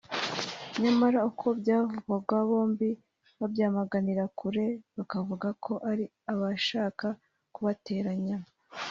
[0.81, 2.89] nyamara uko byavugwaga bombi
[3.39, 4.65] babyamaganiraga kure
[4.97, 7.07] bakavuga ko ari abashaka
[7.53, 8.37] kubateranya